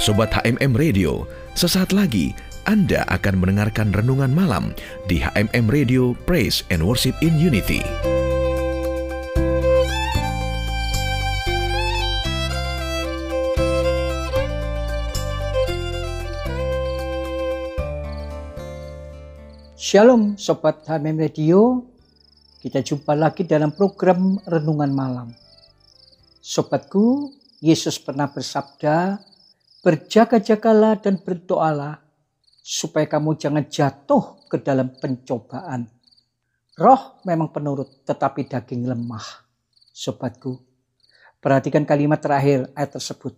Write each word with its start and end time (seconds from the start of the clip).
Sobat 0.00 0.32
HMM 0.32 0.80
Radio, 0.80 1.28
sesaat 1.52 1.92
lagi 1.92 2.32
Anda 2.64 3.04
akan 3.12 3.36
mendengarkan 3.36 3.92
renungan 3.92 4.32
malam 4.32 4.72
di 5.04 5.20
HMM 5.20 5.68
Radio 5.68 6.16
Praise 6.24 6.64
and 6.72 6.80
Worship 6.80 7.12
in 7.20 7.36
Unity. 7.36 7.84
Shalom 19.76 20.40
Sobat 20.40 20.80
HMM 20.88 21.20
Radio 21.20 21.84
Kita 22.56 22.80
jumpa 22.80 23.12
lagi 23.12 23.44
dalam 23.44 23.76
program 23.76 24.40
Renungan 24.48 24.96
Malam 24.96 25.28
Sobatku, 26.40 27.36
Yesus 27.60 28.00
pernah 28.00 28.32
bersabda 28.32 29.28
Berjaga-jagalah 29.80 31.00
dan 31.00 31.20
berdoalah 31.20 32.04
Supaya 32.60 33.08
kamu 33.08 33.40
jangan 33.40 33.64
jatuh 33.66 34.46
ke 34.46 34.60
dalam 34.60 34.92
pencobaan. 34.94 35.88
Roh 36.76 37.18
memang 37.26 37.50
penurut 37.50 38.04
tetapi 38.06 38.46
daging 38.46 38.86
lemah 38.86 39.50
Sobatku, 40.00 40.56
perhatikan 41.44 41.84
kalimat 41.84 42.22
terakhir 42.22 42.72
ayat 42.72 42.96
tersebut. 42.96 43.36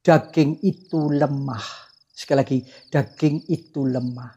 Daging 0.00 0.64
itu 0.64 1.12
lemah. 1.12 1.62
Sekali 2.08 2.38
lagi, 2.38 2.58
daging 2.88 3.44
itu 3.52 3.84
lemah. 3.84 4.32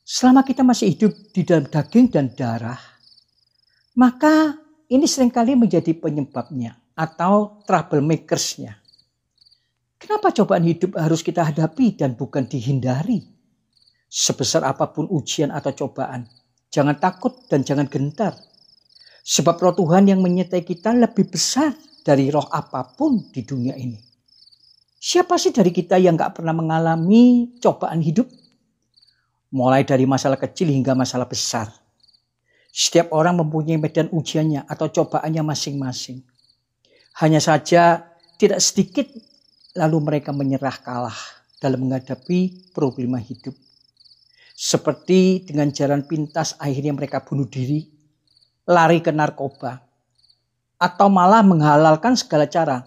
Selama 0.00 0.40
kita 0.42 0.64
masih 0.64 0.96
hidup 0.96 1.12
di 1.30 1.44
dalam 1.44 1.68
daging 1.68 2.06
dan 2.08 2.32
darah, 2.32 2.80
maka 4.00 4.56
ini 4.88 5.04
sering 5.04 5.30
kali 5.30 5.54
menjadi 5.54 5.92
penyebabnya 5.92 6.78
atau 6.96 7.62
troublemakersnya. 7.68 8.81
Kenapa 10.02 10.34
cobaan 10.34 10.66
hidup 10.66 10.98
harus 10.98 11.22
kita 11.22 11.46
hadapi 11.46 11.94
dan 11.94 12.18
bukan 12.18 12.50
dihindari? 12.50 13.22
Sebesar 14.10 14.66
apa 14.66 14.90
pun 14.90 15.06
ujian 15.08 15.54
atau 15.54 15.70
cobaan, 15.72 16.26
jangan 16.68 16.98
takut 16.98 17.46
dan 17.46 17.62
jangan 17.62 17.86
gentar. 17.86 18.34
Sebab 19.22 19.56
roh 19.62 19.74
Tuhan 19.78 20.10
yang 20.10 20.18
menyertai 20.18 20.66
kita 20.66 20.90
lebih 20.90 21.30
besar 21.30 21.70
dari 22.02 22.28
roh 22.28 22.50
apa 22.50 22.98
pun 22.98 23.30
di 23.30 23.46
dunia 23.46 23.78
ini. 23.78 23.96
Siapa 24.98 25.38
sih 25.38 25.54
dari 25.54 25.70
kita 25.70 25.96
yang 26.02 26.18
gak 26.18 26.42
pernah 26.42 26.52
mengalami 26.52 27.54
cobaan 27.62 28.02
hidup? 28.02 28.26
mulai 29.52 29.84
dari 29.84 30.08
masalah 30.08 30.40
kecil 30.40 30.72
hingga 30.72 30.96
masalah 30.96 31.28
besar. 31.28 31.68
Setiap 32.72 33.12
orang 33.12 33.36
mempunyai 33.36 33.76
medan 33.76 34.08
ujiannya 34.08 34.64
atau 34.64 34.88
cobaannya 34.88 35.44
masing-masing. 35.44 36.24
Hanya 37.20 37.38
saja 37.38 38.08
tidak 38.40 38.64
sedikit 38.64 39.04
lalu 39.72 39.98
mereka 40.04 40.30
menyerah 40.32 40.76
kalah 40.80 41.16
dalam 41.56 41.88
menghadapi 41.88 42.72
problema 42.76 43.16
hidup. 43.16 43.56
Seperti 44.52 45.42
dengan 45.48 45.72
jalan 45.72 46.04
pintas 46.04 46.54
akhirnya 46.60 46.92
mereka 46.92 47.24
bunuh 47.24 47.48
diri, 47.48 47.88
lari 48.68 49.00
ke 49.00 49.10
narkoba, 49.10 49.80
atau 50.76 51.08
malah 51.08 51.40
menghalalkan 51.40 52.14
segala 52.14 52.46
cara 52.46 52.84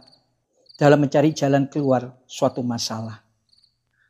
dalam 0.76 1.02
mencari 1.02 1.32
jalan 1.32 1.66
keluar 1.72 2.12
suatu 2.28 2.62
masalah. 2.62 3.24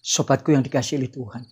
Sobatku 0.01 0.53
yang 0.53 0.61
dikasih 0.61 1.01
oleh 1.01 1.09
Tuhan. 1.09 1.43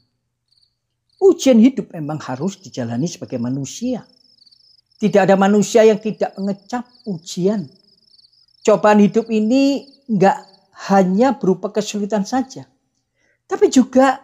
Ujian 1.24 1.58
hidup 1.58 1.94
memang 1.96 2.20
harus 2.20 2.60
dijalani 2.60 3.08
sebagai 3.08 3.40
manusia. 3.40 4.04
Tidak 5.00 5.24
ada 5.24 5.40
manusia 5.40 5.88
yang 5.88 5.98
tidak 5.98 6.36
mengecap 6.36 6.84
ujian. 7.08 7.66
Cobaan 8.62 9.00
hidup 9.02 9.32
ini 9.32 9.88
nggak 10.06 10.53
hanya 10.92 11.36
berupa 11.38 11.72
kesulitan 11.72 12.28
saja. 12.28 12.68
Tapi 13.48 13.72
juga 13.72 14.20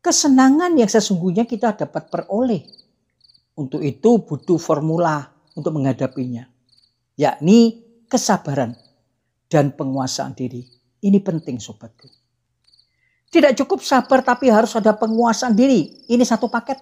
kesenangan 0.00 0.72
yang 0.76 0.88
sesungguhnya 0.88 1.44
kita 1.44 1.76
dapat 1.76 2.08
peroleh. 2.08 2.64
Untuk 3.52 3.84
itu 3.84 4.24
butuh 4.24 4.56
formula 4.56 5.28
untuk 5.52 5.76
menghadapinya. 5.76 6.48
Yakni 7.20 7.84
kesabaran 8.08 8.72
dan 9.52 9.76
penguasaan 9.76 10.32
diri. 10.32 10.64
Ini 11.04 11.18
penting 11.20 11.60
sobatku. 11.60 12.08
Tidak 13.32 13.52
cukup 13.64 13.80
sabar 13.80 14.20
tapi 14.24 14.48
harus 14.48 14.72
ada 14.76 14.96
penguasaan 14.96 15.56
diri. 15.56 16.08
Ini 16.08 16.24
satu 16.24 16.48
paket. 16.48 16.80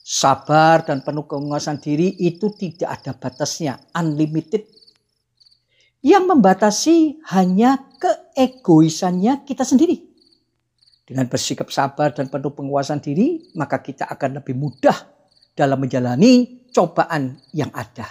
Sabar 0.00 0.84
dan 0.84 1.04
penuh 1.04 1.24
penguasaan 1.28 1.80
diri 1.80 2.16
itu 2.20 2.52
tidak 2.56 3.00
ada 3.00 3.12
batasnya, 3.16 3.76
unlimited. 3.96 4.79
Yang 6.00 6.24
membatasi 6.32 6.96
hanya 7.28 7.76
keegoisannya 8.00 9.44
kita 9.44 9.68
sendiri. 9.68 10.00
Dengan 11.04 11.28
bersikap 11.28 11.68
sabar 11.68 12.14
dan 12.14 12.30
penuh 12.32 12.54
penguasaan 12.54 13.02
diri, 13.04 13.52
maka 13.58 13.82
kita 13.84 14.08
akan 14.08 14.40
lebih 14.40 14.56
mudah 14.56 14.94
dalam 15.52 15.76
menjalani 15.82 16.64
cobaan 16.72 17.36
yang 17.52 17.68
ada. 17.74 18.06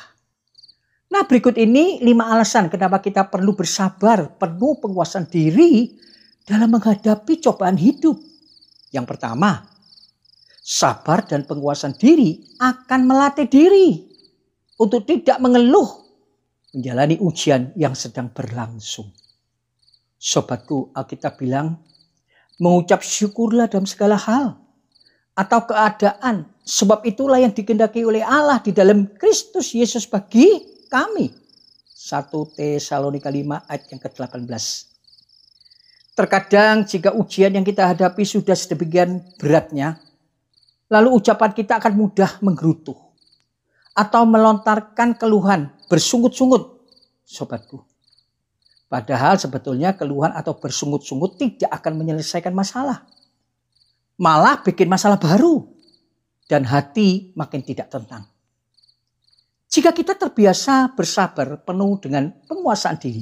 Nah 1.10 1.26
berikut 1.26 1.58
ini 1.58 1.98
lima 2.06 2.30
alasan 2.30 2.70
kenapa 2.70 3.02
kita 3.02 3.26
perlu 3.32 3.58
bersabar, 3.58 4.38
penuh 4.38 4.78
penguasaan 4.78 5.26
diri 5.26 5.98
dalam 6.46 6.70
menghadapi 6.70 7.42
cobaan 7.42 7.80
hidup. 7.82 8.22
Yang 8.94 9.06
pertama, 9.16 9.66
sabar 10.62 11.26
dan 11.26 11.50
penguasaan 11.50 11.98
diri 11.98 12.54
akan 12.62 13.10
melatih 13.10 13.50
diri 13.50 14.06
untuk 14.78 15.10
tidak 15.10 15.42
mengeluh 15.42 16.09
menjalani 16.74 17.18
ujian 17.18 17.74
yang 17.74 17.98
sedang 17.98 18.30
berlangsung. 18.30 19.10
Sobatku, 20.20 20.92
Alkitab 20.94 21.40
bilang, 21.40 21.80
mengucap 22.60 23.02
syukurlah 23.02 23.72
dalam 23.72 23.88
segala 23.88 24.20
hal 24.20 24.60
atau 25.34 25.60
keadaan. 25.66 26.46
Sebab 26.70 27.02
itulah 27.08 27.42
yang 27.42 27.56
dikendaki 27.56 28.06
oleh 28.06 28.22
Allah 28.22 28.62
di 28.62 28.70
dalam 28.76 29.10
Kristus 29.18 29.74
Yesus 29.74 30.06
bagi 30.06 30.46
kami. 30.92 31.34
1 31.98 32.30
Tesalonika 32.56 33.32
5 33.32 33.66
ayat 33.66 33.84
yang 33.90 34.02
ke-18. 34.04 34.64
Terkadang 36.14 36.84
jika 36.84 37.16
ujian 37.16 37.56
yang 37.56 37.66
kita 37.66 37.90
hadapi 37.90 38.28
sudah 38.28 38.54
sedemikian 38.54 39.24
beratnya, 39.40 39.98
lalu 40.92 41.16
ucapan 41.16 41.56
kita 41.56 41.80
akan 41.80 41.94
mudah 41.96 42.44
menggerutuh 42.44 43.09
atau 44.00 44.24
melontarkan 44.24 45.20
keluhan 45.20 45.76
bersungut-sungut, 45.92 46.88
sobatku. 47.28 47.84
Padahal 48.88 49.36
sebetulnya 49.36 49.92
keluhan 50.00 50.32
atau 50.32 50.56
bersungut-sungut 50.56 51.36
tidak 51.36 51.68
akan 51.68 52.00
menyelesaikan 52.00 52.56
masalah. 52.56 53.04
Malah 54.16 54.64
bikin 54.64 54.88
masalah 54.88 55.20
baru 55.20 55.68
dan 56.48 56.64
hati 56.64 57.36
makin 57.36 57.60
tidak 57.60 57.92
tenang. 57.92 58.24
Jika 59.70 59.94
kita 59.94 60.18
terbiasa 60.18 60.98
bersabar 60.98 61.62
penuh 61.62 62.02
dengan 62.02 62.34
penguasaan 62.50 62.98
diri, 62.98 63.22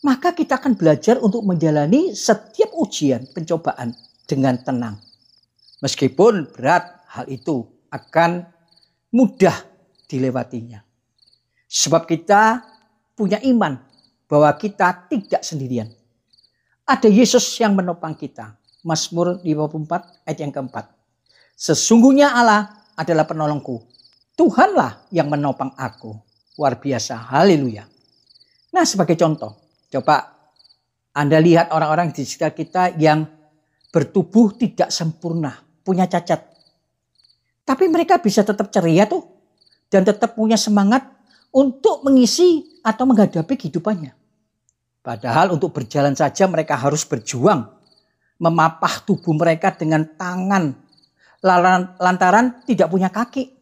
maka 0.00 0.32
kita 0.32 0.56
akan 0.56 0.72
belajar 0.78 1.20
untuk 1.20 1.44
menjalani 1.44 2.16
setiap 2.16 2.72
ujian 2.78 3.28
pencobaan 3.36 3.92
dengan 4.24 4.56
tenang. 4.56 4.96
Meskipun 5.84 6.48
berat, 6.56 7.04
hal 7.12 7.28
itu 7.28 7.68
akan 7.92 8.48
mudah 9.12 9.54
dilewatinya. 10.08 10.80
Sebab 11.68 12.08
kita 12.08 12.64
punya 13.12 13.40
iman 13.44 13.76
bahwa 14.28 14.48
kita 14.56 15.08
tidak 15.08 15.44
sendirian. 15.44 15.88
Ada 16.88 17.12
Yesus 17.12 17.44
yang 17.60 17.76
menopang 17.76 18.16
kita. 18.16 18.56
Mazmur 18.84 19.44
54 19.44 20.24
ayat 20.24 20.38
yang 20.40 20.52
keempat. 20.54 20.88
Sesungguhnya 21.58 22.32
Allah 22.32 22.86
adalah 22.96 23.28
penolongku. 23.28 23.84
Tuhanlah 24.38 25.10
yang 25.12 25.28
menopang 25.28 25.74
aku. 25.76 26.16
Luar 26.56 26.78
biasa. 26.78 27.34
Haleluya. 27.34 27.84
Nah 28.72 28.84
sebagai 28.86 29.18
contoh. 29.18 29.58
Coba 29.92 30.36
Anda 31.12 31.42
lihat 31.42 31.74
orang-orang 31.74 32.14
di 32.14 32.22
sekitar 32.22 32.54
kita 32.54 32.94
yang 32.96 33.26
bertubuh 33.88 34.54
tidak 34.54 34.92
sempurna, 34.92 35.56
punya 35.82 36.06
cacat. 36.06 36.47
Tapi 37.68 37.84
mereka 37.92 38.16
bisa 38.16 38.40
tetap 38.40 38.72
ceria 38.72 39.04
tuh 39.04 39.28
dan 39.92 40.08
tetap 40.08 40.32
punya 40.32 40.56
semangat 40.56 41.04
untuk 41.52 42.00
mengisi 42.00 42.80
atau 42.80 43.04
menghadapi 43.04 43.60
kehidupannya. 43.60 44.16
Padahal 45.04 45.52
untuk 45.52 45.76
berjalan 45.76 46.16
saja 46.16 46.48
mereka 46.48 46.80
harus 46.80 47.04
berjuang 47.04 47.68
memapah 48.40 49.04
tubuh 49.04 49.36
mereka 49.36 49.76
dengan 49.76 50.08
tangan 50.16 50.72
lantaran 52.00 52.64
tidak 52.64 52.88
punya 52.88 53.12
kaki. 53.12 53.52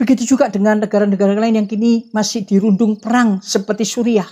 Begitu 0.00 0.24
juga 0.34 0.48
dengan 0.48 0.80
negara-negara 0.80 1.36
lain 1.36 1.60
yang 1.60 1.68
kini 1.68 2.08
masih 2.16 2.48
dirundung 2.48 2.96
perang 2.96 3.44
seperti 3.44 3.84
Suriah. 3.84 4.28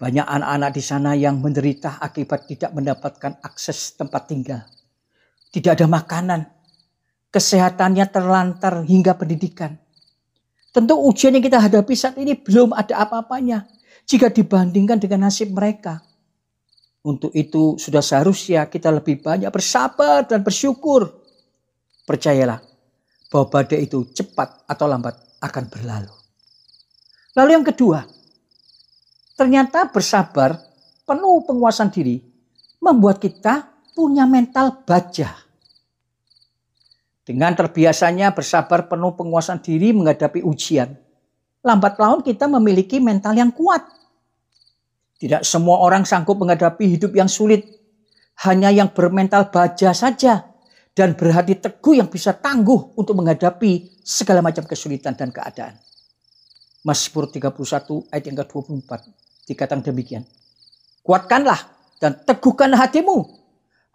Banyak 0.00 0.24
anak-anak 0.24 0.70
di 0.72 0.80
sana 0.80 1.12
yang 1.12 1.44
menderita 1.44 2.00
akibat 2.00 2.48
tidak 2.48 2.72
mendapatkan 2.72 3.36
akses 3.44 3.98
tempat 4.00 4.32
tinggal. 4.32 4.64
Tidak 5.52 5.76
ada 5.76 5.84
makanan. 5.84 6.57
Kesehatannya 7.28 8.08
terlantar 8.08 8.84
hingga 8.88 9.12
pendidikan. 9.16 9.76
Tentu 10.72 10.94
ujian 10.96 11.36
yang 11.36 11.44
kita 11.44 11.60
hadapi 11.60 11.92
saat 11.96 12.16
ini 12.16 12.36
belum 12.36 12.76
ada 12.76 13.04
apa-apanya 13.04 13.68
jika 14.08 14.32
dibandingkan 14.32 14.96
dengan 15.00 15.28
nasib 15.28 15.52
mereka 15.52 16.00
Untuk 17.04 17.32
itu 17.32 17.80
sudah 17.80 18.04
seharusnya 18.04 18.68
kita 18.68 18.92
lebih 18.92 19.22
banyak 19.24 19.48
bersabar 19.48 20.28
dan 20.28 20.44
bersyukur. 20.44 21.08
Percayalah 22.04 22.60
bahwa 23.32 23.46
badai 23.48 23.86
itu 23.88 24.04
cepat 24.12 24.66
atau 24.68 24.84
lambat 24.84 25.16
akan 25.40 25.64
berlalu. 25.72 26.12
Lalu 27.38 27.50
yang 27.54 27.64
kedua, 27.64 28.02
ternyata 29.38 29.88
bersabar 29.88 30.58
penuh 31.06 31.46
penguasaan 31.46 31.88
diri 31.88 32.18
membuat 32.82 33.22
kita 33.22 33.78
punya 33.94 34.26
mental 34.26 34.82
baja. 34.82 35.47
Dengan 37.28 37.52
terbiasanya 37.52 38.32
bersabar 38.32 38.88
penuh 38.88 39.12
penguasaan 39.12 39.60
diri 39.60 39.92
menghadapi 39.92 40.40
ujian, 40.40 40.96
lambat 41.60 42.00
laun 42.00 42.24
kita 42.24 42.48
memiliki 42.48 43.04
mental 43.04 43.36
yang 43.36 43.52
kuat. 43.52 43.84
Tidak 45.20 45.44
semua 45.44 45.84
orang 45.84 46.08
sanggup 46.08 46.40
menghadapi 46.40 46.88
hidup 46.88 47.12
yang 47.12 47.28
sulit. 47.28 47.68
Hanya 48.48 48.72
yang 48.72 48.96
bermental 48.96 49.52
baja 49.52 49.92
saja 49.92 50.56
dan 50.96 51.20
berhati 51.20 51.60
teguh 51.60 52.00
yang 52.00 52.08
bisa 52.08 52.32
tangguh 52.32 52.96
untuk 52.96 53.12
menghadapi 53.20 54.00
segala 54.00 54.40
macam 54.40 54.64
kesulitan 54.64 55.12
dan 55.12 55.28
keadaan. 55.28 55.76
Mazmur 56.80 57.28
31 57.28 58.08
ayat 58.08 58.24
yang 58.24 58.40
ke-24 58.40 58.90
dikatakan 59.44 59.84
demikian. 59.84 60.24
Kuatkanlah 61.04 61.60
dan 62.00 62.24
teguhkan 62.24 62.72
hatimu. 62.72 63.36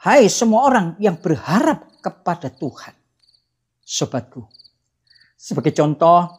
Hai 0.05 0.29
semua 0.29 0.69
orang 0.69 0.93
yang 1.01 1.17
berharap 1.17 1.97
kepada 1.97 2.53
Tuhan. 2.53 3.01
Sobatku, 3.83 4.47
sebagai 5.35 5.75
contoh, 5.75 6.31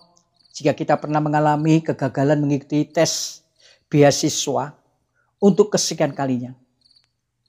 jika 0.55 0.73
kita 0.73 0.96
pernah 0.96 1.20
mengalami 1.20 1.85
kegagalan 1.85 2.41
mengikuti 2.41 2.88
tes 2.88 3.44
beasiswa 3.93 4.73
untuk 5.44 5.75
kesekian 5.76 6.17
kalinya. 6.17 6.56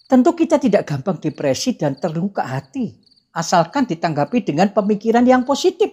Tentu 0.06 0.36
kita 0.36 0.60
tidak 0.60 0.86
gampang 0.86 1.18
depresi 1.18 1.80
dan 1.80 1.98
terluka 1.98 2.44
hati 2.46 2.94
asalkan 3.34 3.88
ditanggapi 3.88 4.44
dengan 4.44 4.70
pemikiran 4.76 5.26
yang 5.26 5.48
positif. 5.48 5.92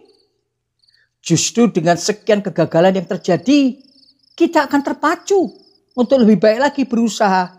Justru 1.23 1.71
dengan 1.71 1.95
sekian 1.95 2.43
kegagalan 2.43 2.99
yang 2.99 3.07
terjadi, 3.07 3.79
kita 4.35 4.67
akan 4.67 4.83
terpacu 4.83 5.51
untuk 5.95 6.17
lebih 6.23 6.43
baik 6.43 6.59
lagi 6.59 6.83
berusaha 6.89 7.55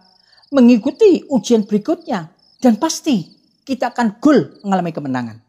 mengikuti 0.52 1.24
ujian 1.32 1.64
berikutnya 1.64 2.30
dan 2.60 2.76
pasti 2.78 3.32
kita 3.64 3.96
akan 3.96 4.20
goal 4.20 4.60
mengalami 4.62 4.92
kemenangan. 4.92 5.43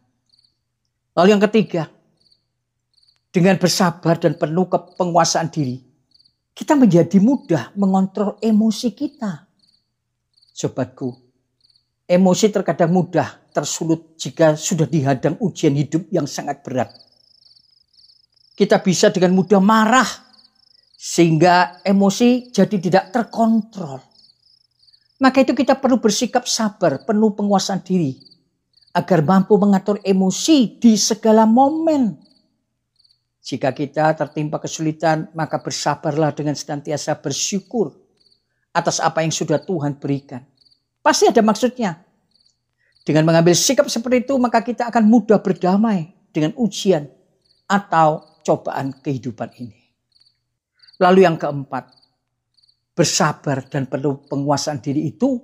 Lalu 1.15 1.29
yang 1.31 1.43
ketiga, 1.47 1.87
dengan 3.31 3.55
bersabar 3.55 4.19
dan 4.19 4.35
penuh 4.35 4.67
kepenguasaan 4.67 5.47
diri, 5.47 5.79
kita 6.51 6.75
menjadi 6.75 7.23
mudah 7.23 7.71
mengontrol 7.79 8.35
emosi 8.43 8.91
kita. 8.91 9.47
Sobatku, 10.51 11.15
emosi 12.11 12.47
terkadang 12.51 12.91
mudah 12.91 13.31
tersulut 13.55 14.19
jika 14.19 14.59
sudah 14.59 14.91
dihadang 14.91 15.39
ujian 15.39 15.79
hidup 15.79 16.11
yang 16.11 16.27
sangat 16.27 16.67
berat. 16.67 16.91
Kita 18.59 18.83
bisa 18.83 19.15
dengan 19.15 19.39
mudah 19.39 19.63
marah 19.63 20.07
sehingga 20.99 21.79
emosi 21.87 22.51
jadi 22.51 22.77
tidak 22.83 23.05
terkontrol. 23.15 24.03
Maka 25.23 25.47
itu 25.47 25.55
kita 25.55 25.79
perlu 25.79 26.03
bersikap 26.03 26.43
sabar, 26.51 27.07
penuh 27.07 27.39
penguasaan 27.39 27.87
diri 27.87 28.34
agar 28.95 29.21
mampu 29.27 29.59
mengatur 29.59 29.99
emosi 30.07 30.79
di 30.79 30.95
segala 30.95 31.45
momen 31.45 32.25
jika 33.45 33.77
kita 33.77 34.17
tertimpa 34.17 34.57
kesulitan, 34.57 35.29
maka 35.37 35.61
bersabarlah 35.61 36.33
dengan 36.33 36.57
senantiasa 36.57 37.21
bersyukur 37.21 37.93
atas 38.73 39.05
apa 39.05 39.21
yang 39.21 39.37
sudah 39.37 39.61
Tuhan 39.61 40.01
berikan. 40.01 40.41
Pasti 41.05 41.29
ada 41.29 41.45
maksudnya. 41.45 42.01
Dengan 43.05 43.29
mengambil 43.29 43.53
sikap 43.53 43.85
seperti 43.93 44.25
itu, 44.25 44.41
maka 44.41 44.65
kita 44.65 44.89
akan 44.89 45.05
mudah 45.05 45.45
berdamai 45.45 46.09
dengan 46.33 46.57
ujian 46.57 47.05
atau 47.69 48.41
cobaan 48.41 48.97
kehidupan 49.05 49.53
ini. 49.61 49.77
Lalu 50.97 51.29
yang 51.29 51.37
keempat, 51.37 51.93
bersabar 52.97 53.61
dan 53.69 53.93
penuh 53.93 54.25
penguasaan 54.25 54.81
diri 54.81 55.13
itu 55.13 55.37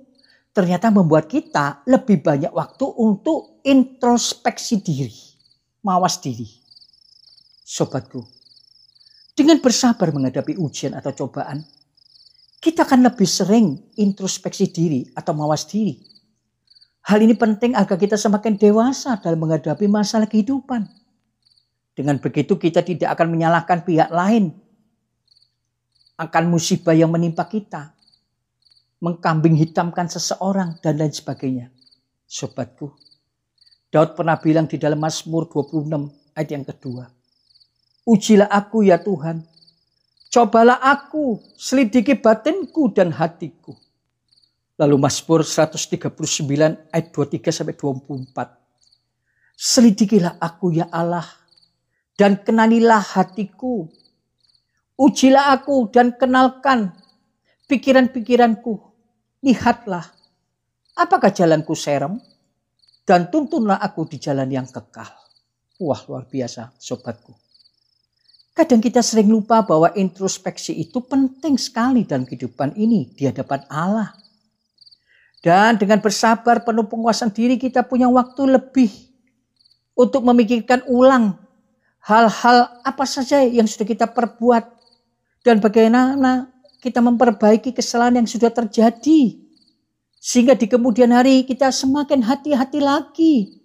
ternyata 0.51 0.91
membuat 0.91 1.31
kita 1.31 1.83
lebih 1.87 2.19
banyak 2.19 2.51
waktu 2.51 2.85
untuk 2.99 3.63
introspeksi 3.63 4.83
diri, 4.83 5.15
mawas 5.83 6.19
diri. 6.19 6.47
Sobatku, 7.63 8.19
dengan 9.31 9.63
bersabar 9.63 10.11
menghadapi 10.11 10.59
ujian 10.59 10.91
atau 10.91 11.15
cobaan, 11.15 11.63
kita 12.59 12.83
akan 12.83 13.07
lebih 13.07 13.25
sering 13.25 13.79
introspeksi 13.95 14.69
diri 14.69 15.07
atau 15.15 15.31
mawas 15.31 15.65
diri. 15.65 15.97
Hal 17.07 17.23
ini 17.23 17.33
penting 17.33 17.73
agar 17.73 17.97
kita 17.97 18.19
semakin 18.19 18.59
dewasa 18.59 19.17
dalam 19.17 19.41
menghadapi 19.41 19.89
masalah 19.89 20.29
kehidupan. 20.29 20.85
Dengan 21.97 22.21
begitu 22.21 22.59
kita 22.59 22.85
tidak 22.85 23.17
akan 23.17 23.33
menyalahkan 23.33 23.81
pihak 23.81 24.13
lain 24.13 24.53
akan 26.21 26.43
musibah 26.53 26.93
yang 26.93 27.09
menimpa 27.09 27.49
kita. 27.49 27.97
Mengkambing 29.01 29.57
hitamkan 29.57 30.05
seseorang 30.05 30.77
dan 30.79 31.01
lain 31.01 31.09
sebagainya. 31.09 31.73
Sobatku, 32.29 32.93
Daud 33.89 34.13
pernah 34.15 34.37
bilang 34.37 34.69
di 34.69 34.77
dalam 34.77 35.01
Mazmur 35.01 35.49
26 35.49 35.89
ayat 36.37 36.49
yang 36.53 36.63
kedua. 36.63 37.09
Ujilah 38.07 38.47
aku 38.47 38.85
ya 38.85 39.01
Tuhan. 39.01 39.43
Cobalah 40.31 40.79
aku, 40.79 41.43
selidiki 41.59 42.15
batinku 42.15 42.93
dan 42.93 43.11
hatiku. 43.11 43.75
Lalu 44.79 44.95
Mazmur 44.97 45.43
139 45.43 46.15
ayat 46.89 47.07
23 47.11 47.51
sampai 47.51 47.75
24. 47.75 48.31
Selidikilah 49.59 50.39
aku 50.41 50.71
ya 50.73 50.89
Allah 50.89 51.27
dan 52.17 52.39
kenalilah 52.39 53.01
hatiku. 53.01 53.91
Ujilah 54.97 55.57
aku 55.57 55.89
dan 55.89 56.13
kenalkan 56.17 56.93
pikiran-pikiranku. 57.65 58.90
Lihatlah, 59.41 60.05
apakah 60.93 61.33
jalanku 61.33 61.73
serem 61.73 62.21
dan 63.09 63.33
tuntunlah 63.33 63.81
aku 63.81 64.05
di 64.05 64.21
jalan 64.21 64.45
yang 64.45 64.69
kekal. 64.69 65.09
Wah 65.81 66.01
luar 66.05 66.29
biasa 66.29 66.77
sobatku. 66.77 67.33
Kadang 68.53 68.77
kita 68.77 69.01
sering 69.01 69.33
lupa 69.33 69.65
bahwa 69.65 69.89
introspeksi 69.97 70.77
itu 70.77 71.01
penting 71.01 71.57
sekali 71.57 72.05
dalam 72.05 72.29
kehidupan 72.29 72.77
ini 72.77 73.09
di 73.17 73.25
hadapan 73.25 73.65
Allah. 73.65 74.13
Dan 75.41 75.81
dengan 75.81 75.97
bersabar 75.97 76.61
penuh 76.61 76.85
penguasaan 76.85 77.33
diri 77.33 77.57
kita 77.57 77.81
punya 77.81 78.05
waktu 78.05 78.45
lebih 78.45 78.93
untuk 79.97 80.21
memikirkan 80.21 80.85
ulang 80.85 81.33
hal-hal 82.05 82.77
apa 82.85 83.05
saja 83.09 83.41
yang 83.41 83.65
sudah 83.65 83.89
kita 83.89 84.05
perbuat 84.05 84.69
dan 85.41 85.57
bagaimana 85.57 86.53
kita 86.77 87.01
memperbaiki 87.01 87.73
kesalahan 87.73 88.21
yang 88.21 88.29
sudah 88.29 88.53
terjadi. 88.53 89.40
Sehingga 90.21 90.53
di 90.53 90.69
kemudian 90.69 91.09
hari 91.09 91.41
kita 91.49 91.73
semakin 91.73 92.21
hati-hati 92.21 92.77
lagi 92.77 93.57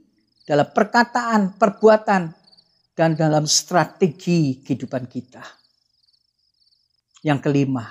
dalam 0.49 0.65
perkataan, 0.73 1.61
perbuatan, 1.61 2.33
dan 2.97 3.13
dalam 3.13 3.45
strategi 3.45 4.65
kehidupan 4.65 5.05
kita. 5.05 5.45
Yang 7.21 7.39
kelima, 7.45 7.85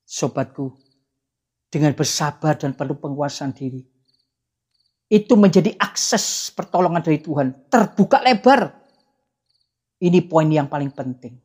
sobatku, 0.00 0.72
dengan 1.68 1.92
bersabar 1.92 2.56
dan 2.56 2.72
penuh 2.72 2.96
penguasaan 2.96 3.52
diri, 3.52 3.84
itu 5.12 5.36
menjadi 5.36 5.76
akses 5.76 6.48
pertolongan 6.56 7.04
dari 7.04 7.20
Tuhan, 7.20 7.68
terbuka 7.68 8.24
lebar. 8.24 8.72
Ini 10.00 10.24
poin 10.24 10.48
yang 10.48 10.72
paling 10.72 10.88
penting. 10.88 11.36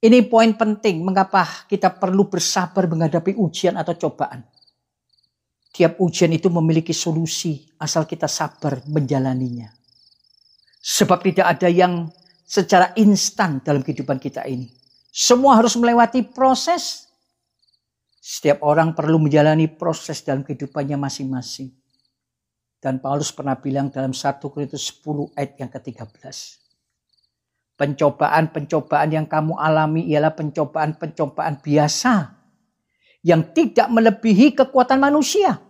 Ini 0.00 0.18
poin 0.32 0.56
penting 0.56 1.04
mengapa 1.04 1.68
kita 1.68 1.92
perlu 1.92 2.24
bersabar 2.24 2.88
menghadapi 2.88 3.36
ujian 3.36 3.76
atau 3.76 3.92
cobaan. 4.00 4.61
Tiap 5.72 5.96
ujian 6.04 6.28
itu 6.36 6.52
memiliki 6.52 6.92
solusi 6.92 7.64
asal 7.80 8.04
kita 8.04 8.28
sabar 8.28 8.84
menjalaninya. 8.92 9.72
Sebab 10.82 11.24
tidak 11.24 11.46
ada 11.56 11.72
yang 11.72 12.12
secara 12.44 12.92
instan 13.00 13.64
dalam 13.64 13.80
kehidupan 13.80 14.20
kita 14.20 14.44
ini. 14.44 14.68
Semua 15.08 15.56
harus 15.56 15.72
melewati 15.80 16.28
proses. 16.28 17.08
Setiap 18.20 18.60
orang 18.60 18.92
perlu 18.92 19.16
menjalani 19.16 19.64
proses 19.72 20.20
dalam 20.20 20.44
kehidupannya 20.44 21.00
masing-masing. 21.00 21.72
Dan 22.82 23.00
Paulus 23.00 23.32
pernah 23.32 23.56
bilang 23.56 23.88
dalam 23.88 24.12
1 24.12 24.42
Korintus 24.42 24.90
10 24.90 25.38
ayat 25.38 25.52
yang 25.56 25.70
ke-13. 25.70 26.36
Pencobaan-pencobaan 27.78 29.08
yang 29.14 29.26
kamu 29.30 29.54
alami 29.56 30.04
ialah 30.10 30.34
pencobaan-pencobaan 30.34 31.62
biasa. 31.62 32.41
Yang 33.22 33.42
tidak 33.54 33.88
melebihi 33.88 34.58
kekuatan 34.58 34.98
manusia. 34.98 35.62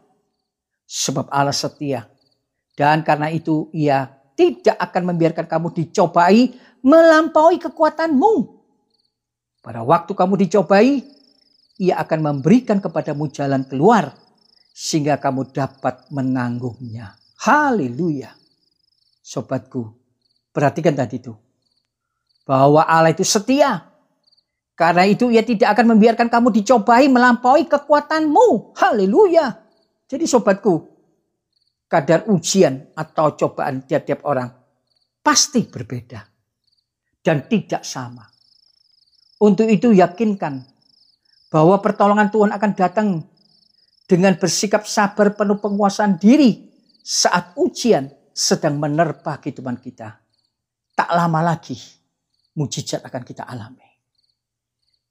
Sebab 0.88 1.28
Allah 1.28 1.52
setia. 1.52 2.08
Dan 2.72 3.04
karena 3.04 3.28
itu 3.28 3.68
ia 3.76 4.08
tidak 4.32 4.80
akan 4.80 5.12
membiarkan 5.12 5.44
kamu 5.44 5.68
dicobai 5.76 6.56
melampaui 6.80 7.60
kekuatanmu. 7.60 8.34
Pada 9.62 9.86
waktu 9.86 10.12
kamu 10.16 10.34
dicobai, 10.48 11.04
ia 11.78 11.94
akan 12.02 12.18
memberikan 12.18 12.82
kepadamu 12.82 13.30
jalan 13.30 13.62
keluar 13.68 14.10
sehingga 14.72 15.20
kamu 15.20 15.52
dapat 15.54 16.08
menanggungnya. 16.10 17.14
Haleluya. 17.44 18.34
Sobatku, 19.22 19.86
perhatikan 20.50 20.98
tadi 20.98 21.22
itu. 21.22 21.34
Bahwa 22.42 22.82
Allah 22.82 23.14
itu 23.14 23.22
setia. 23.22 23.91
Karena 24.72 25.04
itu 25.04 25.28
ia 25.28 25.44
tidak 25.44 25.76
akan 25.76 25.96
membiarkan 25.96 26.32
kamu 26.32 26.48
dicobai 26.62 27.06
melampaui 27.12 27.68
kekuatanmu. 27.68 28.76
Haleluya. 28.80 29.52
Jadi 30.08 30.24
sobatku, 30.24 30.92
kadar 31.92 32.24
ujian 32.32 32.88
atau 32.96 33.36
cobaan 33.36 33.84
tiap-tiap 33.84 34.24
orang 34.24 34.48
pasti 35.20 35.68
berbeda 35.68 36.20
dan 37.20 37.44
tidak 37.46 37.84
sama. 37.84 38.24
Untuk 39.44 39.68
itu 39.68 39.92
yakinkan 39.92 40.64
bahwa 41.52 41.76
pertolongan 41.84 42.32
Tuhan 42.32 42.50
akan 42.56 42.72
datang 42.72 43.08
dengan 44.08 44.36
bersikap 44.40 44.88
sabar 44.88 45.36
penuh 45.36 45.60
penguasaan 45.60 46.16
diri 46.16 46.72
saat 47.04 47.52
ujian 47.60 48.08
sedang 48.32 48.80
menerpa 48.80 49.36
kehidupan 49.36 49.76
kita. 49.80 50.16
Tak 50.96 51.10
lama 51.12 51.40
lagi 51.44 51.76
mujizat 52.56 53.04
akan 53.04 53.22
kita 53.24 53.44
alami. 53.44 53.91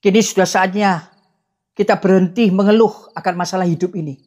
Kini 0.01 0.17
sudah 0.25 0.49
saatnya 0.49 1.13
kita 1.77 2.01
berhenti 2.01 2.49
mengeluh 2.49 3.13
akan 3.13 3.33
masalah 3.37 3.69
hidup 3.69 3.93
ini. 3.93 4.17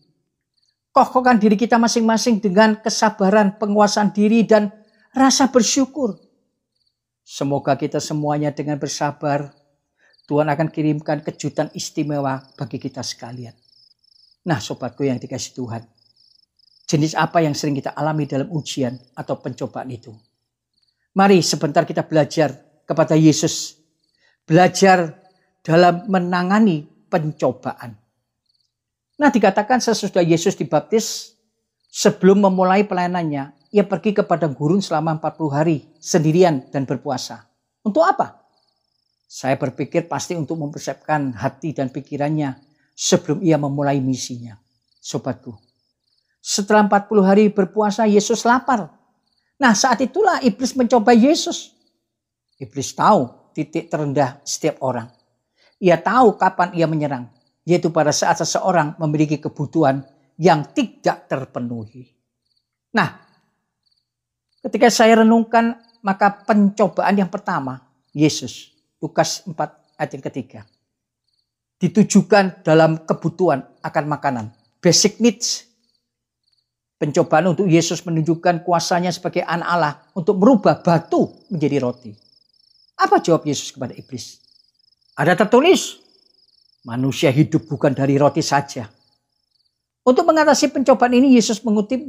Kokohkan 0.94 1.42
diri 1.42 1.58
kita 1.58 1.74
masing-masing 1.74 2.38
dengan 2.38 2.78
kesabaran, 2.78 3.58
penguasaan 3.58 4.14
diri, 4.14 4.46
dan 4.46 4.70
rasa 5.10 5.50
bersyukur. 5.50 6.14
Semoga 7.26 7.74
kita 7.74 7.98
semuanya 7.98 8.54
dengan 8.54 8.78
bersabar 8.78 9.50
Tuhan 10.30 10.46
akan 10.46 10.70
kirimkan 10.70 11.26
kejutan 11.26 11.68
istimewa 11.74 12.38
bagi 12.54 12.78
kita 12.78 13.02
sekalian. 13.02 13.52
Nah 14.46 14.62
sobatku 14.62 15.02
yang 15.02 15.18
dikasih 15.18 15.58
Tuhan. 15.58 15.82
Jenis 16.84 17.16
apa 17.16 17.40
yang 17.40 17.56
sering 17.56 17.74
kita 17.74 17.96
alami 17.96 18.28
dalam 18.28 18.52
ujian 18.52 18.94
atau 19.16 19.40
pencobaan 19.40 19.88
itu? 19.90 20.12
Mari 21.16 21.40
sebentar 21.40 21.82
kita 21.88 22.04
belajar 22.06 22.54
kepada 22.84 23.16
Yesus. 23.16 23.80
Belajar 24.44 25.23
dalam 25.64 26.04
menangani 26.12 26.84
pencobaan. 27.08 27.96
Nah 29.16 29.30
dikatakan 29.32 29.80
sesudah 29.80 30.20
Yesus 30.20 30.52
dibaptis, 30.60 31.32
sebelum 31.88 32.44
memulai 32.44 32.84
pelayanannya, 32.84 33.72
ia 33.72 33.84
pergi 33.88 34.12
kepada 34.12 34.44
gurun 34.52 34.84
selama 34.84 35.16
40 35.16 35.48
hari 35.56 35.76
sendirian 35.96 36.68
dan 36.68 36.84
berpuasa. 36.84 37.48
Untuk 37.80 38.04
apa? 38.04 38.44
Saya 39.24 39.56
berpikir 39.56 40.06
pasti 40.06 40.36
untuk 40.36 40.60
mempersiapkan 40.60 41.32
hati 41.34 41.72
dan 41.72 41.88
pikirannya 41.90 42.54
sebelum 42.94 43.40
ia 43.42 43.58
memulai 43.58 43.98
misinya. 43.98 44.54
Sobatku, 45.04 45.52
setelah 46.44 46.84
40 46.86 47.24
hari 47.24 47.44
berpuasa 47.48 48.04
Yesus 48.04 48.44
lapar. 48.44 48.92
Nah 49.56 49.72
saat 49.72 50.00
itulah 50.04 50.44
iblis 50.44 50.76
mencoba 50.76 51.16
Yesus. 51.16 51.72
Iblis 52.60 52.92
tahu 52.92 53.52
titik 53.56 53.88
terendah 53.88 54.38
setiap 54.44 54.80
orang. 54.84 55.08
Ia 55.82 55.98
tahu 55.98 56.38
kapan 56.38 56.74
ia 56.76 56.86
menyerang. 56.86 57.30
Yaitu 57.64 57.88
pada 57.88 58.12
saat 58.12 58.38
seseorang 58.38 58.94
memiliki 59.00 59.40
kebutuhan 59.40 60.04
yang 60.36 60.68
tidak 60.76 61.26
terpenuhi. 61.30 62.12
Nah, 62.92 63.18
ketika 64.60 64.92
saya 64.92 65.24
renungkan 65.24 65.80
maka 66.04 66.44
pencobaan 66.44 67.16
yang 67.16 67.32
pertama 67.32 67.80
Yesus 68.12 68.74
Lukas 69.00 69.40
4 69.48 69.56
ayat 70.00 70.10
yang 70.16 70.24
ketiga. 70.28 70.60
Ditujukan 71.80 72.64
dalam 72.64 73.02
kebutuhan 73.04 73.64
akan 73.84 74.04
makanan. 74.08 74.44
Basic 74.80 75.20
needs. 75.20 75.68
Pencobaan 76.96 77.52
untuk 77.52 77.66
Yesus 77.68 78.00
menunjukkan 78.06 78.64
kuasanya 78.64 79.12
sebagai 79.12 79.44
anak 79.44 79.68
Allah 79.68 79.94
untuk 80.16 80.40
merubah 80.40 80.80
batu 80.80 81.28
menjadi 81.50 81.82
roti. 81.82 82.12
Apa 82.96 83.18
jawab 83.18 83.44
Yesus 83.44 83.74
kepada 83.74 83.92
iblis? 83.92 84.40
Ada 85.14 85.46
tertulis, 85.46 86.02
manusia 86.82 87.30
hidup 87.30 87.70
bukan 87.70 87.94
dari 87.94 88.18
roti 88.18 88.42
saja. 88.42 88.90
Untuk 90.02 90.26
mengatasi 90.26 90.74
pencobaan 90.74 91.14
ini 91.14 91.38
Yesus 91.38 91.62
mengutip 91.62 92.02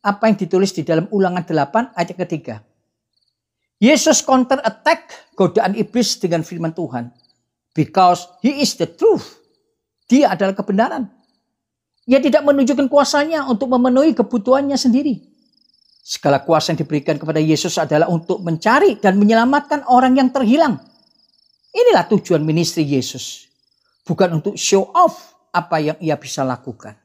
apa 0.00 0.26
yang 0.26 0.40
ditulis 0.40 0.72
di 0.72 0.80
dalam 0.80 1.04
ulangan 1.12 1.44
8 1.44 1.92
ayat 1.92 2.16
ketiga. 2.16 2.64
Yesus 3.76 4.24
counter 4.24 4.56
attack 4.64 5.12
godaan 5.36 5.76
iblis 5.76 6.16
dengan 6.16 6.40
firman 6.40 6.72
Tuhan. 6.72 7.12
Because 7.76 8.24
he 8.40 8.64
is 8.64 8.72
the 8.80 8.88
truth. 8.88 9.36
Dia 10.08 10.32
adalah 10.32 10.56
kebenaran. 10.56 11.12
Ia 12.08 12.24
tidak 12.24 12.40
menunjukkan 12.40 12.88
kuasanya 12.88 13.44
untuk 13.44 13.68
memenuhi 13.68 14.16
kebutuhannya 14.16 14.80
sendiri. 14.80 15.20
Segala 16.00 16.40
kuasa 16.40 16.72
yang 16.72 16.80
diberikan 16.80 17.20
kepada 17.20 17.42
Yesus 17.42 17.76
adalah 17.76 18.08
untuk 18.08 18.40
mencari 18.40 18.96
dan 18.96 19.20
menyelamatkan 19.20 19.84
orang 19.90 20.16
yang 20.16 20.32
terhilang. 20.32 20.80
Inilah 21.76 22.08
tujuan 22.08 22.40
ministry 22.40 22.88
Yesus. 22.88 23.52
Bukan 24.08 24.40
untuk 24.40 24.56
show 24.56 24.88
off 24.96 25.36
apa 25.52 25.76
yang 25.76 25.98
ia 26.00 26.16
bisa 26.16 26.40
lakukan. 26.40 26.96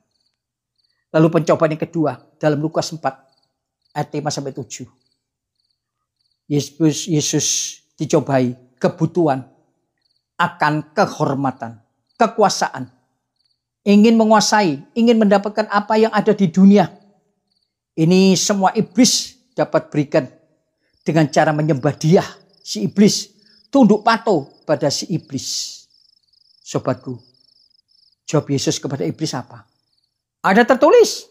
Lalu 1.12 1.28
pencobaan 1.28 1.76
yang 1.76 1.84
kedua 1.84 2.16
dalam 2.40 2.64
Lukas 2.64 2.88
4 2.88 3.04
ayat 3.92 4.10
5 4.16 4.32
sampai 4.32 4.56
7. 4.56 4.88
Yesus, 6.48 7.12
Yesus 7.12 7.48
dicobai 8.00 8.56
kebutuhan 8.80 9.44
akan 10.40 10.96
kehormatan, 10.96 11.84
kekuasaan. 12.16 12.88
Ingin 13.84 14.16
menguasai, 14.16 14.80
ingin 14.94 15.18
mendapatkan 15.20 15.68
apa 15.68 16.00
yang 16.00 16.14
ada 16.16 16.32
di 16.32 16.48
dunia. 16.48 16.88
Ini 17.98 18.40
semua 18.40 18.72
iblis 18.78 19.36
dapat 19.52 19.92
berikan 19.92 20.30
dengan 21.04 21.28
cara 21.28 21.52
menyembah 21.52 21.92
dia, 21.98 22.24
si 22.64 22.88
iblis. 22.88 23.36
Tunduk 23.72 24.04
patuh 24.04 24.61
pada 24.72 24.88
si 24.88 25.04
iblis. 25.12 25.84
Sobatku, 26.64 27.20
jawab 28.24 28.48
Yesus 28.48 28.80
kepada 28.80 29.04
iblis 29.04 29.36
apa? 29.36 29.68
Ada 30.40 30.64
tertulis, 30.64 31.28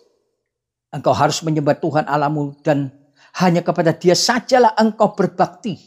engkau 0.92 1.16
harus 1.16 1.40
menyembah 1.40 1.80
Tuhan 1.80 2.04
alamu 2.04 2.52
dan 2.60 2.92
hanya 3.40 3.64
kepada 3.64 3.96
dia 3.96 4.12
sajalah 4.12 4.76
engkau 4.76 5.16
berbakti. 5.16 5.80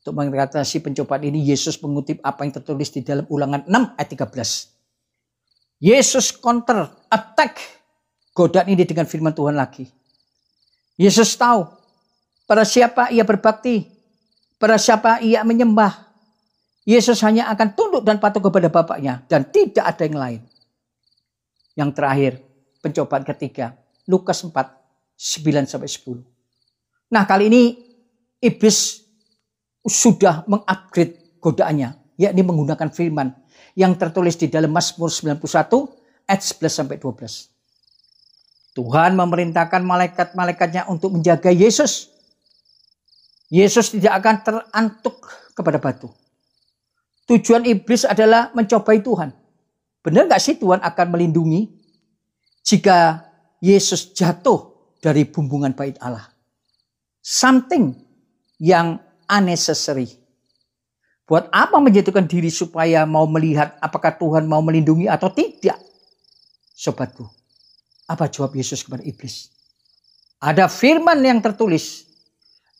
Untuk 0.00 0.24
mengatasi 0.24 0.80
pencobaan 0.80 1.20
ini 1.28 1.52
Yesus 1.52 1.76
mengutip 1.84 2.24
apa 2.24 2.48
yang 2.48 2.56
tertulis 2.56 2.88
di 2.88 3.04
dalam 3.04 3.28
ulangan 3.28 3.68
6 3.68 4.00
ayat 4.00 4.08
13. 4.08 5.84
Yesus 5.84 6.32
counter 6.32 6.88
attack 7.12 7.60
godaan 8.32 8.72
ini 8.72 8.88
dengan 8.88 9.04
firman 9.04 9.36
Tuhan 9.36 9.52
lagi. 9.52 9.84
Yesus 10.96 11.36
tahu 11.36 11.68
pada 12.48 12.64
siapa 12.64 13.12
ia 13.12 13.20
berbakti, 13.20 13.84
pada 14.56 14.80
siapa 14.80 15.20
ia 15.20 15.44
menyembah. 15.44 16.07
Yesus 16.88 17.20
hanya 17.20 17.52
akan 17.52 17.76
tunduk 17.76 18.00
dan 18.00 18.16
patuh 18.16 18.40
kepada 18.40 18.72
Bapaknya 18.72 19.20
dan 19.28 19.44
tidak 19.52 19.84
ada 19.84 20.02
yang 20.08 20.16
lain. 20.16 20.40
Yang 21.76 21.90
terakhir, 21.92 22.32
pencobaan 22.80 23.28
ketiga, 23.28 23.76
Lukas 24.08 24.40
4 24.40 24.56
9 25.18 25.68
sampai 25.68 25.90
10. 25.90 27.12
Nah, 27.12 27.28
kali 27.28 27.52
ini 27.52 27.62
iblis 28.40 29.04
sudah 29.84 30.48
mengupgrade 30.48 31.42
godaannya, 31.44 32.16
yakni 32.16 32.40
menggunakan 32.40 32.88
firman 32.88 33.36
yang 33.76 33.92
tertulis 34.00 34.40
di 34.40 34.48
dalam 34.48 34.72
Mazmur 34.72 35.12
91 35.12 35.44
ayat 36.24 36.40
11 36.40 36.72
sampai 36.72 36.96
12. 36.96 38.78
Tuhan 38.78 39.12
memerintahkan 39.18 39.82
malaikat-malaikatnya 39.82 40.86
untuk 40.88 41.18
menjaga 41.18 41.50
Yesus. 41.50 42.14
Yesus 43.50 43.90
tidak 43.92 44.22
akan 44.22 44.36
terantuk 44.40 45.28
kepada 45.52 45.82
batu. 45.82 46.08
Tujuan 47.28 47.68
iblis 47.68 48.08
adalah 48.08 48.48
mencobai 48.56 49.04
Tuhan. 49.04 49.28
Benar 50.00 50.32
nggak 50.32 50.40
sih 50.40 50.56
Tuhan 50.56 50.80
akan 50.80 51.06
melindungi 51.12 51.68
jika 52.64 53.20
Yesus 53.60 54.16
jatuh 54.16 54.72
dari 55.04 55.28
bumbungan 55.28 55.76
bait 55.76 56.00
Allah. 56.00 56.24
Something 57.20 57.92
yang 58.56 58.96
unnecessary. 59.28 60.08
Buat 61.28 61.52
apa 61.52 61.76
menjatuhkan 61.76 62.24
diri 62.24 62.48
supaya 62.48 63.04
mau 63.04 63.28
melihat 63.28 63.76
apakah 63.84 64.16
Tuhan 64.16 64.48
mau 64.48 64.64
melindungi 64.64 65.04
atau 65.04 65.28
tidak? 65.28 65.76
Sobatku, 66.72 67.28
apa 68.08 68.32
jawab 68.32 68.56
Yesus 68.56 68.80
kepada 68.80 69.04
iblis? 69.04 69.52
Ada 70.40 70.72
firman 70.72 71.20
yang 71.20 71.44
tertulis, 71.44 72.08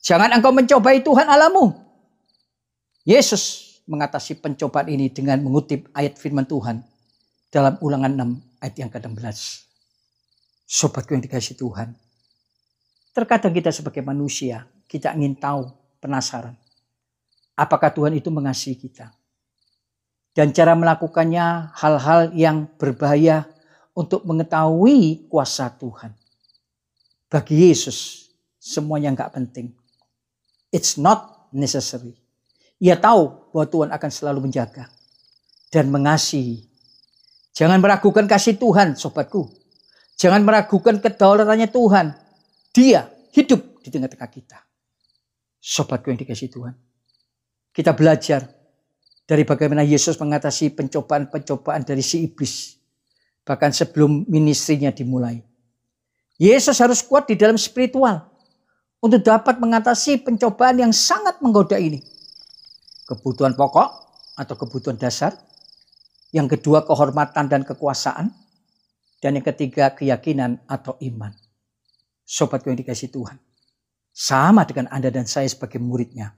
jangan 0.00 0.32
engkau 0.32 0.56
mencobai 0.56 1.04
Tuhan 1.04 1.28
alamu. 1.28 1.76
Yesus 3.04 3.67
mengatasi 3.88 4.38
pencobaan 4.38 4.86
ini 4.92 5.08
dengan 5.08 5.40
mengutip 5.40 5.88
ayat 5.96 6.20
firman 6.20 6.44
Tuhan 6.44 6.84
dalam 7.48 7.80
ulangan 7.80 8.12
6 8.12 8.62
ayat 8.62 8.74
yang 8.76 8.90
ke-16. 8.92 9.64
Sobatku 10.68 11.16
yang 11.16 11.24
dikasih 11.24 11.56
Tuhan, 11.56 11.96
Terkadang 13.16 13.50
kita 13.50 13.74
sebagai 13.74 14.04
manusia, 14.04 14.68
kita 14.86 15.10
ingin 15.16 15.34
tahu, 15.34 15.66
penasaran. 15.98 16.54
Apakah 17.58 17.90
Tuhan 17.90 18.14
itu 18.14 18.30
mengasihi 18.30 18.78
kita? 18.78 19.10
dan 20.38 20.54
cara 20.54 20.78
melakukannya 20.78 21.74
hal-hal 21.74 22.30
yang 22.30 22.70
berbahaya 22.78 23.50
untuk 23.90 24.22
mengetahui 24.22 25.26
kuasa 25.26 25.66
Tuhan. 25.66 26.14
Bagi 27.26 27.66
Yesus, 27.66 28.30
semuanya 28.62 29.10
nggak 29.18 29.34
penting. 29.34 29.74
It's 30.70 30.94
not 30.94 31.50
necessary. 31.50 32.14
Ia 32.78 32.94
tahu 32.94 33.50
bahwa 33.50 33.66
Tuhan 33.66 33.90
akan 33.90 34.10
selalu 34.10 34.38
menjaga 34.46 34.86
dan 35.74 35.90
mengasihi. 35.90 36.62
Jangan 37.54 37.82
meragukan 37.82 38.30
kasih 38.30 38.54
Tuhan, 38.54 38.94
sobatku. 38.94 39.50
Jangan 40.14 40.46
meragukan 40.46 41.02
kedaulatannya 41.02 41.68
Tuhan. 41.70 42.14
Dia 42.70 43.10
hidup 43.34 43.82
di 43.82 43.88
tengah-tengah 43.90 44.30
kita. 44.30 44.58
Sobatku 45.58 46.14
yang 46.14 46.18
dikasih 46.22 46.54
Tuhan. 46.54 46.74
Kita 47.74 47.94
belajar 47.98 48.46
dari 49.26 49.42
bagaimana 49.42 49.82
Yesus 49.82 50.14
mengatasi 50.18 50.74
pencobaan-pencobaan 50.78 51.82
dari 51.82 52.02
si 52.02 52.30
iblis. 52.30 52.78
Bahkan 53.42 53.74
sebelum 53.74 54.26
ministrinya 54.30 54.94
dimulai. 54.94 55.42
Yesus 56.38 56.78
harus 56.78 57.02
kuat 57.02 57.26
di 57.26 57.34
dalam 57.34 57.58
spiritual 57.58 58.22
untuk 59.02 59.22
dapat 59.22 59.58
mengatasi 59.58 60.22
pencobaan 60.22 60.78
yang 60.78 60.92
sangat 60.94 61.42
menggoda 61.42 61.74
ini. 61.74 61.98
Kebutuhan 63.08 63.56
pokok 63.56 63.88
atau 64.36 64.54
kebutuhan 64.60 65.00
dasar. 65.00 65.32
Yang 66.28 66.60
kedua 66.60 66.84
kehormatan 66.84 67.48
dan 67.48 67.64
kekuasaan. 67.64 68.28
Dan 69.18 69.40
yang 69.40 69.46
ketiga 69.48 69.90
keyakinan 69.96 70.62
atau 70.68 70.94
iman. 71.00 71.32
Sobatku 72.22 72.68
yang 72.68 72.78
dikasih 72.78 73.08
Tuhan. 73.08 73.40
Sama 74.12 74.68
dengan 74.68 74.92
Anda 74.92 75.08
dan 75.08 75.24
saya 75.24 75.48
sebagai 75.48 75.80
muridnya. 75.80 76.36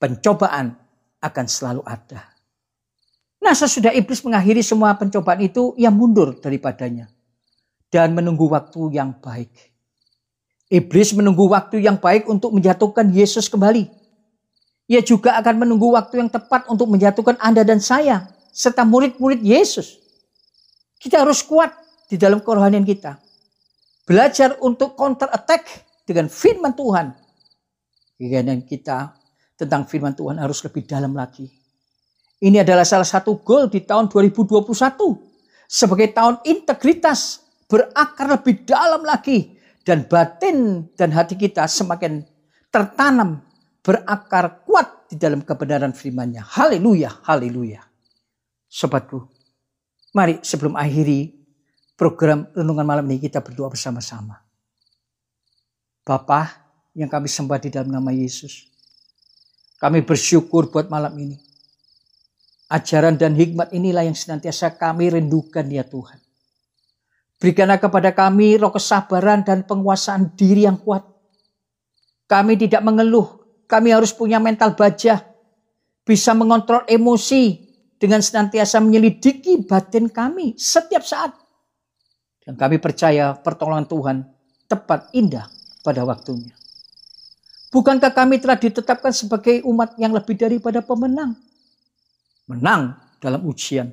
Pencobaan 0.00 0.74
akan 1.20 1.46
selalu 1.46 1.82
ada. 1.84 2.38
Nah 3.38 3.54
sesudah 3.54 3.94
iblis 3.94 4.24
mengakhiri 4.26 4.66
semua 4.66 4.98
pencobaan 4.98 5.38
itu, 5.44 5.76
ia 5.78 5.94
mundur 5.94 6.34
daripadanya 6.42 7.06
dan 7.88 8.12
menunggu 8.12 8.48
waktu 8.48 8.98
yang 8.98 9.16
baik. 9.18 9.50
Iblis 10.68 11.16
menunggu 11.16 11.48
waktu 11.48 11.80
yang 11.80 11.96
baik 11.96 12.28
untuk 12.28 12.52
menjatuhkan 12.52 13.08
Yesus 13.08 13.48
kembali. 13.48 13.88
Ia 14.88 15.04
juga 15.04 15.36
akan 15.36 15.68
menunggu 15.68 15.92
waktu 15.92 16.24
yang 16.24 16.32
tepat 16.32 16.64
untuk 16.72 16.88
menjatuhkan 16.88 17.36
Anda 17.44 17.60
dan 17.60 17.76
saya 17.76 18.24
serta 18.48 18.88
murid-murid 18.88 19.44
Yesus. 19.44 20.00
Kita 20.96 21.20
harus 21.20 21.44
kuat 21.44 21.76
di 22.08 22.16
dalam 22.16 22.40
kerohanian 22.40 22.88
kita. 22.88 23.20
Belajar 24.08 24.56
untuk 24.64 24.96
counter 24.96 25.28
attack 25.28 25.68
dengan 26.08 26.32
firman 26.32 26.72
Tuhan. 26.72 27.12
Kegiatan 28.16 28.64
kita 28.64 29.12
tentang 29.60 29.84
firman 29.84 30.16
Tuhan 30.16 30.40
harus 30.40 30.64
lebih 30.64 30.88
dalam 30.88 31.12
lagi. 31.12 31.44
Ini 32.40 32.64
adalah 32.64 32.88
salah 32.88 33.06
satu 33.06 33.44
goal 33.44 33.68
di 33.68 33.84
tahun 33.84 34.08
2021 34.08 34.64
sebagai 35.68 36.08
tahun 36.16 36.40
integritas 36.48 37.44
berakar 37.68 38.40
lebih 38.40 38.64
dalam 38.64 39.04
lagi 39.04 39.58
dan 39.84 40.08
batin 40.08 40.88
dan 40.96 41.12
hati 41.12 41.36
kita 41.36 41.68
semakin 41.68 42.24
tertanam 42.72 43.44
berakar 43.88 44.68
kuat 44.68 45.08
di 45.08 45.16
dalam 45.16 45.40
kebenaran 45.40 45.96
firman-Nya. 45.96 46.44
Haleluya, 46.44 47.24
haleluya. 47.24 47.80
Sobatku, 48.68 49.24
mari 50.12 50.44
sebelum 50.44 50.76
akhiri 50.76 51.32
program 51.96 52.52
renungan 52.52 52.84
malam 52.84 53.08
ini 53.08 53.24
kita 53.24 53.40
berdoa 53.40 53.72
bersama-sama. 53.72 54.44
Bapa 56.04 56.68
yang 56.92 57.08
kami 57.08 57.32
sembah 57.32 57.56
di 57.64 57.72
dalam 57.72 57.88
nama 57.88 58.12
Yesus. 58.12 58.68
Kami 59.80 60.04
bersyukur 60.04 60.68
buat 60.68 60.92
malam 60.92 61.16
ini. 61.16 61.40
Ajaran 62.68 63.16
dan 63.16 63.32
hikmat 63.32 63.72
inilah 63.72 64.04
yang 64.04 64.12
senantiasa 64.12 64.76
kami 64.76 65.16
rindukan 65.16 65.64
ya 65.64 65.80
Tuhan. 65.80 66.20
Berikanlah 67.40 67.80
kepada 67.80 68.12
kami 68.12 68.60
roh 68.60 68.68
kesabaran 68.68 69.40
dan 69.46 69.64
penguasaan 69.64 70.36
diri 70.36 70.68
yang 70.68 70.76
kuat. 70.76 71.06
Kami 72.28 72.60
tidak 72.60 72.84
mengeluh, 72.84 73.37
kami 73.68 73.92
harus 73.92 74.16
punya 74.16 74.40
mental 74.40 74.72
baja, 74.72 75.20
bisa 76.02 76.32
mengontrol 76.32 76.88
emosi 76.88 77.68
dengan 78.00 78.24
senantiasa 78.24 78.80
menyelidiki 78.80 79.68
batin 79.68 80.08
kami 80.08 80.56
setiap 80.56 81.04
saat. 81.04 81.36
Dan 82.40 82.56
kami 82.56 82.80
percaya 82.80 83.36
pertolongan 83.36 83.84
Tuhan 83.84 84.16
tepat 84.64 85.12
indah 85.12 85.44
pada 85.84 86.00
waktunya. 86.08 86.56
Bukankah 87.68 88.16
kami 88.16 88.40
telah 88.40 88.56
ditetapkan 88.56 89.12
sebagai 89.12 89.60
umat 89.68 89.92
yang 90.00 90.16
lebih 90.16 90.40
daripada 90.40 90.80
pemenang? 90.80 91.36
Menang 92.48 92.96
dalam 93.20 93.44
ujian, 93.44 93.92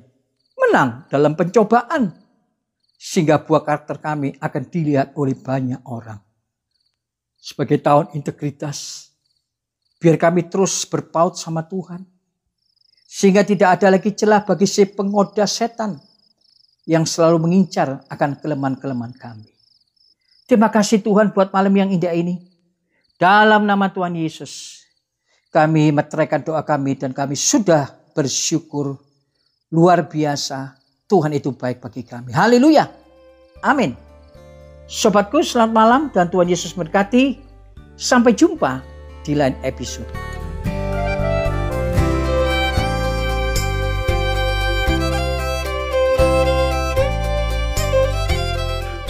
menang 0.56 1.04
dalam 1.12 1.36
pencobaan, 1.36 2.16
sehingga 2.96 3.44
buah 3.44 3.60
karakter 3.60 4.00
kami 4.00 4.40
akan 4.40 4.62
dilihat 4.72 5.12
oleh 5.20 5.36
banyak 5.36 5.84
orang. 5.84 6.16
Sebagai 7.36 7.76
tahun 7.84 8.16
integritas, 8.16 9.12
biar 10.00 10.16
kami 10.20 10.46
terus 10.46 10.84
berpaut 10.84 11.36
sama 11.36 11.64
Tuhan. 11.64 12.04
Sehingga 13.06 13.46
tidak 13.46 13.80
ada 13.80 13.96
lagi 13.96 14.12
celah 14.12 14.44
bagi 14.44 14.68
si 14.68 14.84
pengoda 14.84 15.46
setan 15.48 15.96
yang 16.84 17.06
selalu 17.08 17.48
mengincar 17.48 18.04
akan 18.10 18.38
kelemahan-kelemahan 18.38 19.14
kami. 19.16 19.50
Terima 20.46 20.70
kasih 20.70 21.02
Tuhan 21.02 21.34
buat 21.34 21.50
malam 21.50 21.74
yang 21.74 21.90
indah 21.90 22.14
ini. 22.14 22.38
Dalam 23.16 23.64
nama 23.64 23.88
Tuhan 23.88 24.14
Yesus, 24.14 24.84
kami 25.48 25.90
meteraikan 25.90 26.44
doa 26.44 26.60
kami 26.60 26.94
dan 27.00 27.16
kami 27.16 27.34
sudah 27.34 27.88
bersyukur 28.12 29.00
luar 29.72 30.04
biasa 30.04 30.76
Tuhan 31.08 31.34
itu 31.34 31.54
baik 31.54 31.80
bagi 31.80 32.02
kami. 32.06 32.34
Haleluya. 32.34 32.86
Amin. 33.64 33.96
Sobatku 34.86 35.42
selamat 35.42 35.72
malam 35.74 36.02
dan 36.14 36.30
Tuhan 36.30 36.46
Yesus 36.46 36.74
memberkati. 36.78 37.42
Sampai 37.96 38.36
jumpa 38.36 38.84
di 39.26 39.34
lain 39.34 39.58
episode. 39.66 40.06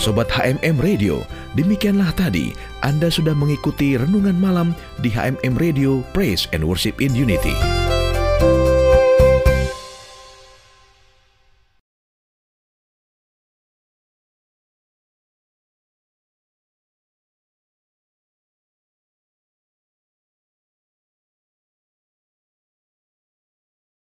Sobat 0.00 0.30
HMM 0.30 0.78
Radio, 0.78 1.26
demikianlah 1.58 2.14
tadi 2.14 2.54
Anda 2.86 3.10
sudah 3.10 3.34
mengikuti 3.34 3.98
renungan 3.98 4.38
malam 4.38 4.70
di 5.02 5.10
HMM 5.10 5.58
Radio 5.58 6.00
Praise 6.14 6.46
and 6.54 6.62
Worship 6.62 7.02
in 7.02 7.12
Unity. 7.12 7.75